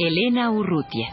[0.00, 1.08] Elena Urrutia.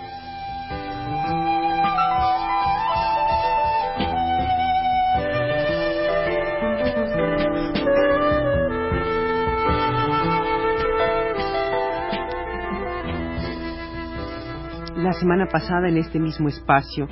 [14.96, 17.08] La semana pasada en este mismo espacio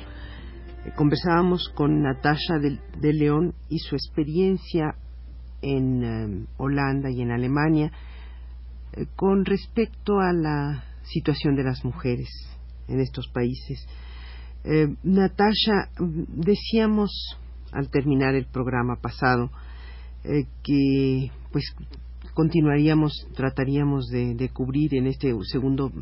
[0.94, 4.94] conversábamos con Natasha de, León y su experiencia
[5.60, 7.90] en em, Holanda y en Alemania
[8.92, 12.28] eh, con respecto a la situación de las mujeres
[12.88, 13.86] en estos países.
[14.64, 15.90] Eh, Natasha,
[16.28, 17.10] decíamos
[17.72, 19.50] al terminar el programa pasado
[20.24, 21.64] eh, que pues
[22.34, 25.92] continuaríamos, trataríamos de cubrir en este segundo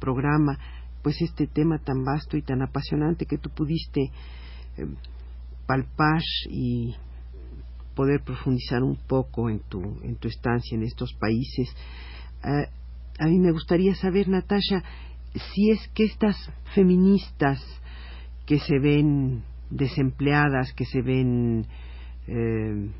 [0.00, 0.58] programa
[1.02, 4.10] pues este tema tan vasto y tan apasionante que tú pudiste
[4.76, 4.86] eh,
[5.66, 6.94] palpar y
[7.94, 11.68] poder profundizar un poco en tu, en tu estancia en estos países.
[13.18, 14.82] A mí me gustaría saber, Natasha,
[15.34, 16.36] si es que estas
[16.74, 17.60] feministas
[18.46, 21.66] que se ven desempleadas, que se ven
[22.26, 22.90] eh,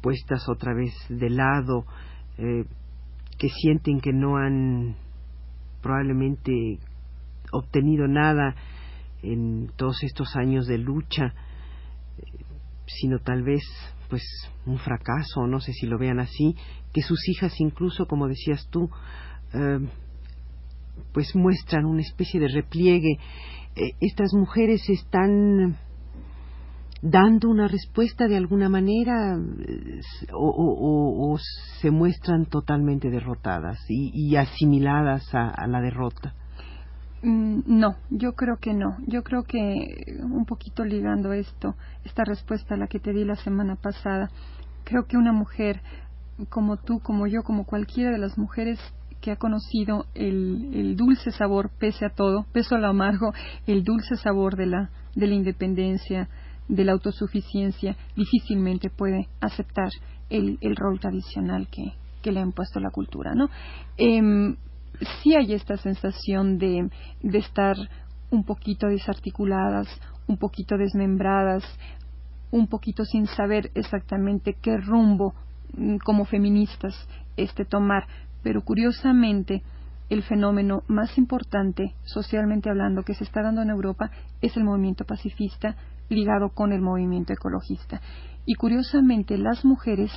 [0.00, 1.84] puestas otra vez de lado,
[3.38, 4.94] que sienten que no han
[5.82, 6.78] probablemente
[7.50, 8.54] obtenido nada
[9.22, 11.34] en todos estos años de lucha,
[12.86, 13.62] sino tal vez
[14.08, 14.22] pues
[14.66, 16.54] un fracaso, no sé si lo vean así,
[16.92, 18.90] que sus hijas incluso, como decías tú,
[21.12, 23.18] pues muestran una especie de repliegue.
[23.74, 25.76] Eh, estas mujeres están
[27.02, 29.38] dando una respuesta de alguna manera
[30.32, 31.38] o,
[31.80, 36.34] se muestran totalmente derrotadas y, asimiladas a la derrota.
[37.22, 38.98] Mm, no, yo creo que no.
[39.06, 41.74] Yo creo que un poquito ligando esto,
[42.04, 44.30] esta respuesta a la que te di la semana pasada,
[44.84, 45.80] creo que una mujer
[46.50, 48.78] como tú, como yo, como cualquiera de las mujeres
[49.26, 53.32] que ha conocido el, el dulce sabor, pese a todo, pese a lo amargo,
[53.66, 56.28] el dulce sabor de la, de la independencia,
[56.68, 59.88] de la autosuficiencia, difícilmente puede aceptar
[60.30, 63.48] el, el rol tradicional que, que le ha impuesto la cultura, ¿no?
[63.98, 64.54] Eh,
[65.20, 66.88] sí hay esta sensación de,
[67.20, 67.74] de estar
[68.30, 69.88] un poquito desarticuladas,
[70.28, 71.64] un poquito desmembradas,
[72.52, 75.34] un poquito sin saber exactamente qué rumbo
[75.76, 76.94] mm, como feministas
[77.36, 78.06] este tomar,
[78.46, 79.64] pero curiosamente
[80.08, 85.04] el fenómeno más importante socialmente hablando que se está dando en Europa es el movimiento
[85.04, 85.74] pacifista
[86.08, 88.00] ligado con el movimiento ecologista.
[88.44, 90.12] Y curiosamente las mujeres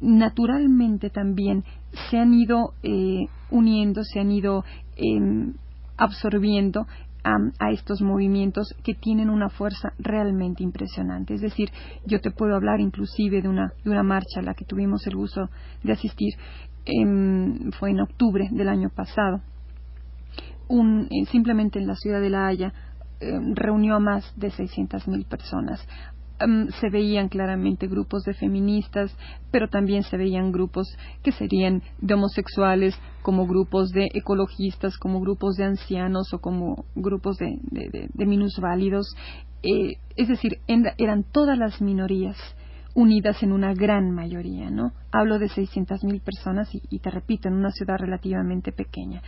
[0.00, 1.62] naturalmente también
[2.08, 4.64] se han ido eh, uniendo, se han ido
[4.96, 5.52] em,
[5.98, 6.86] absorbiendo
[7.24, 11.34] a, estos movimientos que tienen una fuerza realmente impresionante.
[11.34, 11.70] Es decir,
[12.06, 15.16] yo te puedo hablar inclusive de una, de una marcha a la que tuvimos el
[15.16, 15.48] gusto
[15.82, 16.34] de asistir,
[16.84, 19.40] em, fue en octubre del año pasado.
[20.68, 22.72] Eh, simplemente en la ciudad de La Haya
[23.20, 25.86] em, reunió a más de 600.000 personas.
[26.40, 29.16] Em, se veían claramente grupos de feministas,
[29.52, 30.88] pero también se veían grupos
[31.22, 37.36] que serían de homosexuales, como grupos de ecologistas, como grupos de ancianos o como grupos
[37.36, 37.58] de,
[38.12, 39.14] de, minusválidos.
[39.62, 40.58] Eh, es decir,
[40.98, 42.36] eran todas las minorías
[42.94, 44.92] unidas en una gran mayoría, ¿no?
[45.12, 49.22] Hablo de 600.000 personas y, y, te repito, en una ciudad relativamente pequeña.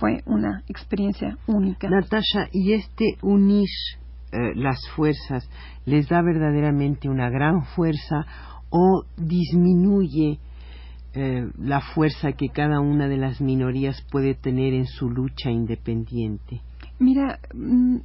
[0.00, 1.88] Fue una experiencia única.
[1.88, 3.68] Natasha, y este unir
[4.32, 5.48] eh, las fuerzas
[5.84, 8.26] les da verdaderamente una gran fuerza
[8.70, 10.38] o disminuye
[11.12, 16.60] eh, la fuerza que cada una de las minorías puede tener en su lucha independiente?
[17.00, 17.96] Mira, mm,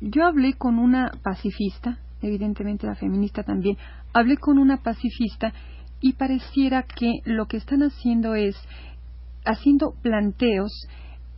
[0.00, 3.76] yo hablé con una pacifista, evidentemente la feminista también,
[4.12, 5.52] hablé con una pacifista
[6.00, 8.56] y pareciera que lo que están haciendo es
[9.44, 10.72] haciendo planteos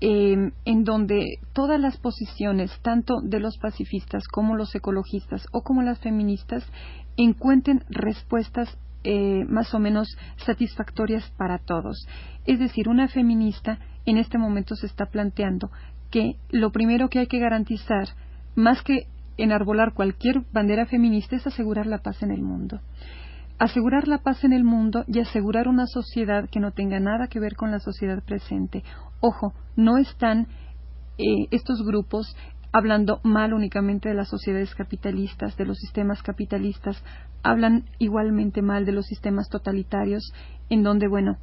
[0.05, 5.81] Em, en donde todas las posiciones, tanto de los pacifistas como los ecologistas o como
[5.83, 6.69] las feministas,
[7.17, 10.09] encuentren respuestas eh, más o menos
[10.45, 12.09] satisfactorias para todos.
[12.47, 15.71] Es decir, una feminista en este momento se está planteando
[16.11, 18.09] que lo primero que hay que garantizar,
[18.57, 19.07] más que
[19.37, 22.81] enarbolar cualquier bandera feminista, es asegurar la paz en el mundo
[23.59, 27.39] asegurar la paz en el mundo y asegurar una sociedad que no tenga nada que
[27.39, 28.83] ver con la sociedad presente.
[29.25, 30.49] Ojo, no están
[31.17, 32.37] eh, estos grupos
[32.73, 37.01] hablando mal únicamente de las sociedades capitalistas, de los sistemas capitalistas,
[37.45, 40.33] hablan igualmente mal de los sistemas totalitarios,
[40.71, 41.39] en donde, bueno,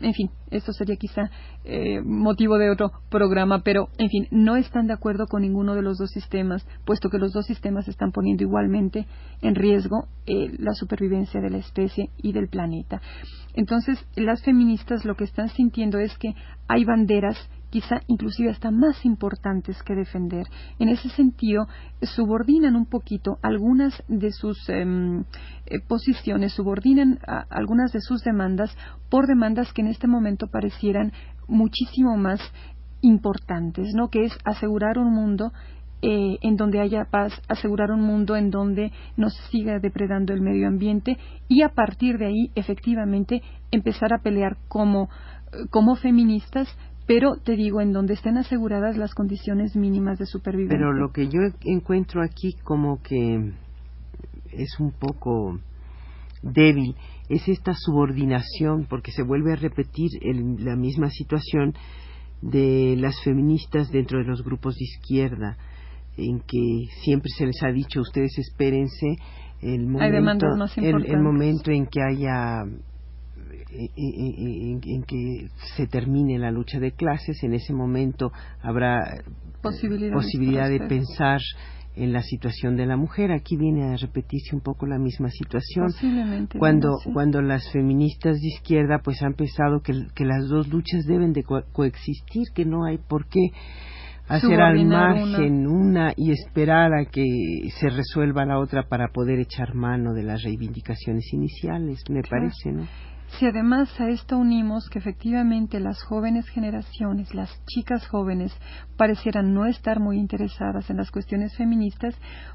[0.00, 1.30] en fin, esto sería quizá
[1.64, 5.82] eh, motivo de otro programa, pero en fin, no están de acuerdo con ninguno de
[5.82, 9.06] los dos sistemas, puesto que los dos sistemas están poniendo igualmente
[9.42, 13.00] en riesgo eh, la supervivencia de la especie y del planeta.
[13.54, 16.34] Entonces, las feministas lo que están sintiendo es que
[16.68, 17.36] hay banderas
[17.76, 20.46] quizá inclusive hasta más importantes que defender.
[20.78, 21.68] En ese sentido,
[22.00, 25.24] subordinan un poquito algunas de sus em,
[25.66, 27.18] eh, posiciones, subordinan
[27.50, 28.74] algunas de sus demandas
[29.10, 31.12] por demandas que en este momento parecieran
[31.48, 32.40] muchísimo más
[33.02, 34.08] importantes, ¿no?
[34.08, 35.52] Que es asegurar un mundo
[36.00, 40.40] eh, en donde haya paz, asegurar un mundo en donde no se siga depredando el
[40.40, 45.10] medio ambiente y a partir de ahí, efectivamente, empezar a pelear como,
[45.68, 46.68] como feministas
[47.06, 50.78] pero te digo, en donde estén aseguradas las condiciones mínimas de supervivencia.
[50.78, 53.52] Pero lo que yo encuentro aquí como que
[54.52, 55.60] es un poco
[56.42, 56.96] débil
[57.28, 60.10] es esta subordinación, porque se vuelve a repetir
[60.58, 61.74] la misma situación
[62.42, 65.56] de las feministas dentro de los grupos de izquierda,
[66.16, 69.16] en que siempre se les ha dicho, ustedes espérense
[69.62, 72.64] el momento, el momento en que haya
[73.96, 78.32] en, que se termine la lucha de clases, en ese momento
[78.62, 79.22] habrá
[79.62, 81.40] posibilidad, de pensar
[81.94, 83.32] en la situación de la mujer.
[83.32, 85.88] Aquí viene a repetirse un poco la misma situación.
[86.58, 89.92] Cuando, cuando las feministas de izquierda pues han pensado que,
[90.24, 93.50] las dos luchas deben de coexistir, que no hay por qué
[94.28, 96.12] hacer al margen una.
[96.16, 97.24] y esperar a que
[97.78, 102.86] se resuelva la otra para poder echar mano de las reivindicaciones iniciales, me parece, ¿no?
[103.38, 108.50] Si además a esto unimos que efectivamente las jóvenes generaciones, las chicas jóvenes,
[108.96, 112.14] parecieran no estar muy interesadas en las cuestiones feministas,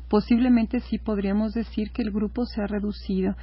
[0.09, 3.35] posiblemente sí podríamos decir que el grupo se ha reducido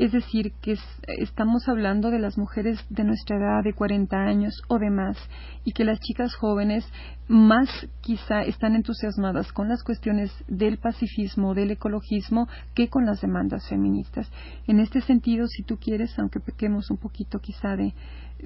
[0.00, 0.78] es decir, que
[1.18, 5.18] estamos hablando de las mujeres de nuestra edad, de 40 años o de más,
[5.62, 6.90] y que las chicas jóvenes
[7.28, 7.68] más
[8.00, 14.26] quizá están entusiasmadas con las cuestiones del pacifismo, del ecologismo, que con las demandas feministas.
[14.66, 17.92] En este sentido, si tú quieres, aunque pequemos un poquito quizá de,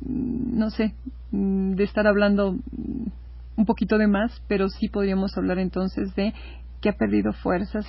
[0.03, 0.95] mm, no sé,
[1.31, 2.57] mm, de estar hablando
[3.57, 6.35] un poquito de más, pero sí podríamos hablar entonces de
[6.81, 7.87] que ha perdido fuerzas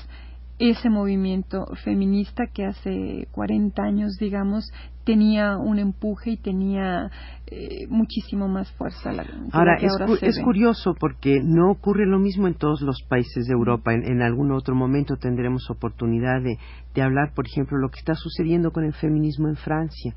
[0.57, 4.71] ese movimiento feminista que hace 40 años, digamos,
[5.03, 7.11] tenía un empuje y tenía
[7.47, 9.11] eh, muchísimo más fuerza.
[9.51, 9.77] ahora,
[10.21, 13.93] es, curioso porque no ocurre lo mismo en todos los países de Europa.
[13.93, 16.57] En, algún otro momento tendremos oportunidad de,
[16.93, 20.15] de, hablar, por ejemplo, lo que está sucediendo con el feminismo en Francia,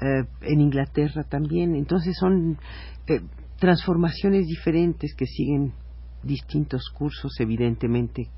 [0.00, 1.76] eh, en Inglaterra también.
[1.76, 2.58] Entonces son
[3.06, 3.20] eh,
[3.58, 5.72] transformaciones diferentes que siguen
[6.22, 8.30] distintos cursos, evidentemente,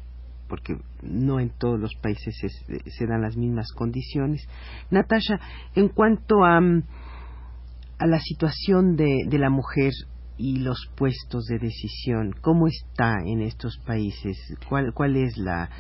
[0.48, 4.46] porque no en todos los países se, dan las mismas condiciones.
[4.90, 5.38] Natasha,
[5.74, 9.92] en cuanto a, a la situación de, de, la mujer
[10.36, 14.36] y los puestos de decisión, ¿cómo está en estos países?
[14.68, 15.70] ¿Cuál, cuál es la,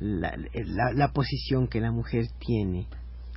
[0.00, 0.32] la,
[0.94, 2.86] la, posición que la mujer tiene?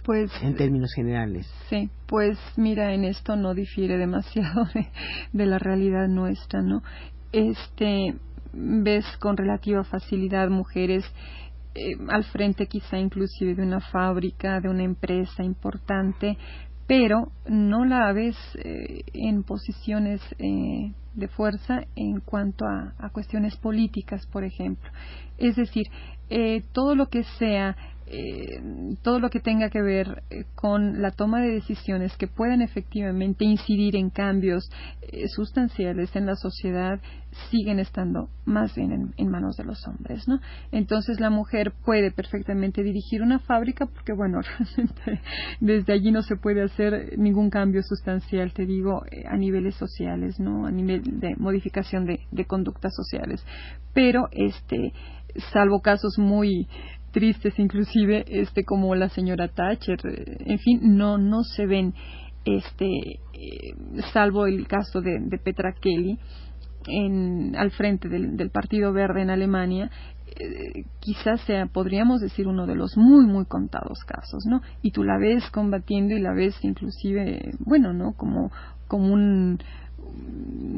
[0.03, 1.51] Pues, en términos generales.
[1.69, 4.87] Sí, pues mira, en esto no difiere demasiado de,
[5.33, 6.83] de la realidad nuestra, ¿no?
[7.31, 8.13] Este,
[8.55, 11.03] ves con relativa facilidad mujeres
[11.73, 16.37] eh, al frente quizá inclusive de una fábrica, de una empresa importante,
[16.87, 23.57] pero no la ves eh, en posiciones eh, de fuerza en cuanto a, a, cuestiones
[23.57, 24.89] políticas, por ejemplo.
[25.37, 25.87] Es decir,
[26.71, 27.75] todo lo que sea
[28.07, 28.61] eh,
[29.01, 33.45] todo lo que tenga que ver eh, con la toma de decisiones que puedan efectivamente
[33.45, 34.69] incidir en cambios
[35.01, 36.99] eh, sustanciales en la sociedad
[37.49, 40.39] siguen estando más bien en, manos de los hombres, ¿no?
[40.71, 45.21] Entonces la mujer puede perfectamente dirigir una fábrica porque, bueno, realmente
[45.59, 50.67] desde allí no se puede hacer ningún cambio sustancial, te digo, a niveles sociales, ¿no?
[50.67, 53.43] A nivel de modificación de, de conductas sociales.
[53.93, 54.93] Pero, este,
[55.51, 56.67] salvo casos muy
[57.15, 61.93] tristes inclusive este como la señora Thatcher en fin no no se ven
[62.43, 62.89] este
[63.33, 63.73] eh,
[64.11, 66.19] salvo el caso de, Petra Kelly
[66.87, 69.89] en, al frente del, Partido Verde en Alemania
[70.27, 75.03] eh, quizás sea podríamos decir uno de los muy muy contados casos no y tú
[75.03, 78.51] la ves combatiendo y la ves inclusive bueno no como
[78.89, 79.59] como un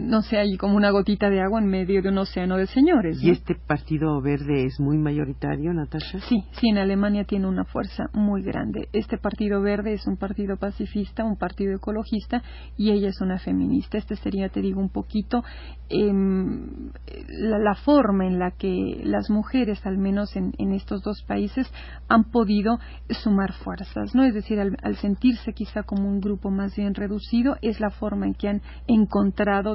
[0.08, 3.22] no sé, hay como una gotita de agua en medio de un océano de señores.
[3.22, 6.20] ¿Y este Partido Verde es muy mayoritario, Natasha?
[6.22, 8.88] Sí, sí, en Alemania tiene una fuerza muy grande.
[8.94, 12.42] Este Partido Verde es un partido pacifista, un partido ecologista,
[12.78, 13.98] y ella es una feminista.
[13.98, 15.44] Este sería, te digo, un poquito
[15.90, 16.92] em,
[17.28, 21.68] la, forma en la que las mujeres, al menos en, estos dos países,
[22.08, 22.80] han podido
[23.10, 24.24] sumar fuerzas, ¿no?
[24.24, 28.26] Es decir, al, al sentirse quizá como un grupo más bien reducido, es la forma
[28.26, 29.17] en que han encontrado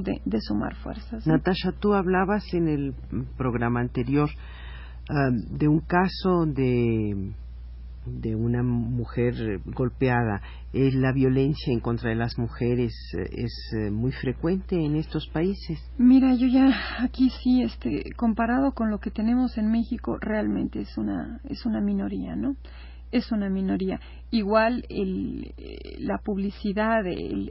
[0.00, 1.26] de, de sumar fuerzas.
[1.26, 2.94] Natasha, tú hablabas en el
[3.36, 4.28] programa anterior
[5.10, 7.32] um, de un caso de
[8.04, 10.42] de una mujer golpeada.
[10.72, 15.28] Eh, la violencia en contra de las mujeres eh, es eh, muy frecuente en estos
[15.28, 15.78] países.
[15.98, 20.96] Mira, yo ya aquí sí, este, comparado con lo que tenemos en México, realmente es
[20.96, 22.56] una es una minoría, ¿no?
[23.12, 24.00] Es una minoría.
[24.30, 25.54] Igual el,
[25.98, 27.48] la publicidad, el,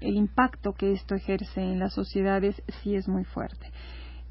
[0.00, 3.66] el, impacto que esto ejerce en las sociedades sí es muy fuerte.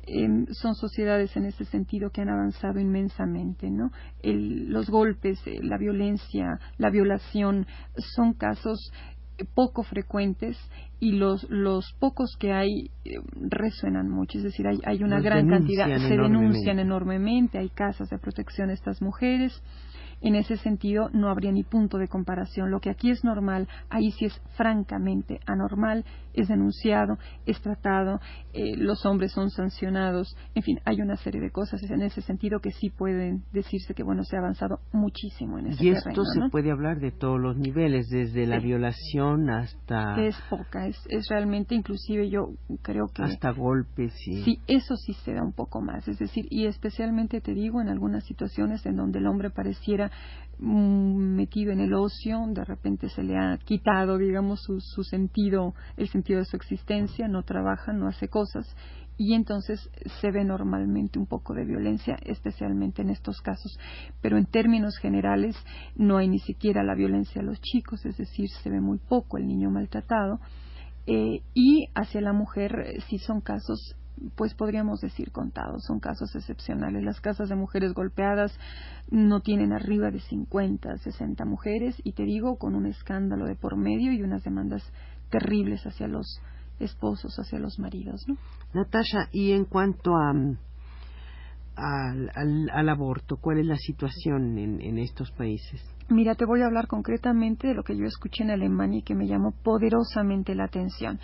[0.07, 3.91] Em, son sociedades en ese sentido que han avanzado inmensamente, ¿no?
[4.23, 7.67] los golpes, eh, la violencia, la violación
[8.15, 8.91] son casos
[9.45, 10.57] poco frecuentes
[10.99, 15.47] y los, los pocos que hay eh, resuenan mucho, es decir, hay, hay una gran
[15.47, 19.53] cantidad, se denuncian enormemente, hay casas de protección a estas mujeres,
[20.21, 22.71] en ese sentido no habría ni punto de comparación.
[22.71, 28.19] Lo que aquí es normal, ahí sí es francamente anormal, es denunciado, es tratado,
[28.53, 32.59] eh, los hombres son sancionados, en fin, hay una serie de cosas en ese sentido
[32.59, 36.49] que sí pueden decirse que bueno se ha avanzado muchísimo en ese y esto se
[36.49, 41.75] puede hablar de todos los niveles, desde la violación hasta es poca, es, es realmente
[41.75, 42.49] inclusive yo
[42.81, 44.43] creo que hasta golpes sí.
[44.43, 47.89] sí eso sí se da un poco más, es decir y especialmente te digo en
[47.89, 50.08] algunas situaciones en donde el hombre pareciera
[50.61, 56.09] Metido en el ocio, de repente se le ha quitado, digamos, su, su, sentido, el
[56.09, 58.67] sentido de su existencia, no trabaja, no hace cosas,
[59.19, 59.89] y entonces
[60.21, 63.77] se ve normalmente un poco de violencia, especialmente en estos casos.
[64.21, 65.57] Pero en términos generales
[65.97, 69.37] no hay ni siquiera la violencia a los chicos, es decir, se ve muy poco
[69.37, 70.39] el niño maltratado.
[71.05, 73.97] Eh, y hacia la mujer eh, sí son casos
[74.35, 77.03] pues podríamos decir contados, son casos excepcionales.
[77.03, 78.57] Las casas de mujeres golpeadas
[79.09, 83.77] no tienen arriba de 50, 60 mujeres y te digo con un escándalo de por
[83.77, 84.83] medio y unas demandas
[85.29, 86.41] terribles hacia los
[86.79, 88.37] esposos, hacia los maridos, ¿no?
[88.73, 90.33] Natasha, y en cuanto a
[91.75, 95.81] al, aborto, ¿cuál es la situación en, en estos países?
[96.09, 99.15] Mira, te voy a hablar concretamente de lo que yo escuché en Alemania y que
[99.15, 101.19] me llamó poderosamente la atención.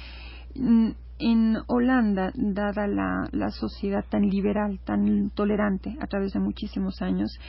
[1.17, 7.39] En Holanda, dada la, sociedad tan liberal, tan tolerante a través de muchísimos años,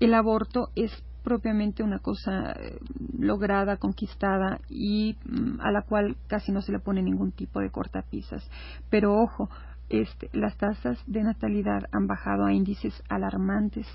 [0.00, 0.90] el aborto es
[1.22, 2.80] propiamente una cosa eh,
[3.16, 7.70] lograda, conquistada y mm, a la cual casi no se le pone ningún tipo de
[7.70, 8.42] cortapisas.
[8.90, 9.48] Pero ojo,
[9.88, 13.86] este, las tasas de natalidad han bajado a índices alarmantes.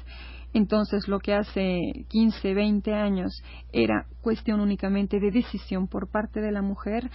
[0.54, 3.44] Entonces, lo que hace 15, 20 años
[3.74, 7.10] era cuestión únicamente de decisión por parte de la mujer,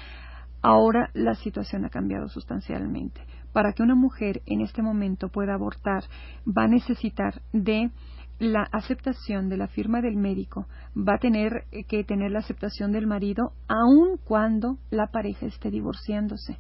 [0.63, 3.21] Ahora la situación ha cambiado sustancialmente.
[3.53, 6.05] Para que una mujer en este momento pueda abortar,
[6.47, 7.91] va a necesitar de
[8.39, 10.67] la aceptación de la firma del médico,
[10.97, 16.59] va a tener que tener la aceptación del marido aun cuando la pareja esté divorciándose.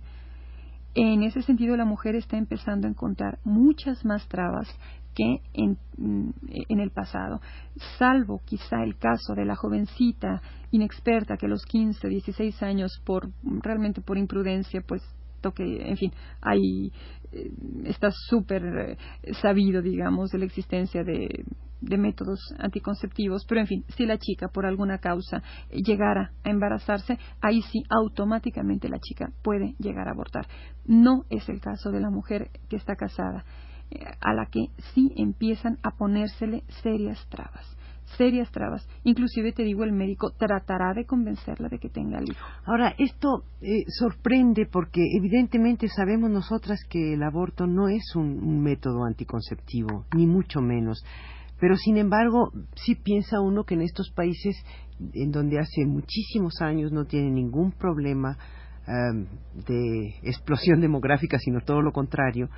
[0.95, 4.69] En ese sentido, la mujer está empezando a encontrar muchas más trabas
[5.14, 5.76] que en,
[6.69, 7.40] el pasado,
[7.99, 10.40] salvo quizá el caso de la jovencita
[10.71, 15.02] inexperta que a los 15, 16 años, por realmente por imprudencia, pues
[15.40, 16.92] toque, en fin, hay,
[17.33, 17.50] eh,
[17.85, 18.97] está súper eh,
[19.40, 21.45] sabido, digamos, de la existencia de
[21.99, 27.61] métodos anticonceptivos, pero en fin, si la chica por alguna causa llegara a embarazarse, ahí
[27.62, 30.47] sí automáticamente la chica puede llegar a abortar.
[30.87, 33.45] No es el caso de la mujer que está casada
[34.21, 37.67] a la que sí empiezan a ponérsele serias trabas
[38.17, 38.87] serias trabas.
[39.05, 42.47] Inclusive te digo, el médico tratará de convencerla de que tenga el hijo.
[42.65, 49.05] Ahora, esto eh, sorprende porque evidentemente sabemos nosotras que el aborto no es un, método
[49.05, 51.05] anticonceptivo, ni mucho menos.
[51.61, 54.57] Pero sin embargo, sí piensa uno que en estos países
[55.15, 58.37] en donde hace muchísimos años no tiene ningún problema
[58.87, 59.27] eh,
[59.67, 62.49] de explosión demográfica, sino todo lo contrario,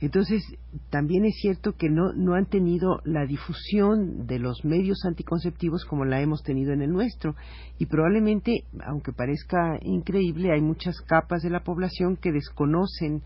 [0.00, 0.42] entonces,
[0.90, 6.04] también es cierto que no, no han tenido la difusión de los medios anticonceptivos como
[6.04, 7.34] la hemos tenido en el nuestro.
[7.78, 13.22] Y probablemente, aunque parezca increíble, hay muchas capas de la población que desconocen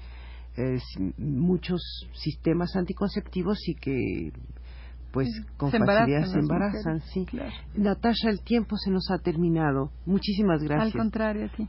[0.56, 0.78] eh,
[1.18, 1.80] muchos
[2.12, 4.32] sistemas anticonceptivos y que
[5.12, 7.26] pues con facilidad se embarazan, sí.
[7.74, 9.90] Natasha, el tiempo se nos ha terminado.
[10.06, 10.94] Muchísimas gracias.
[10.94, 11.68] Al contrario, sí.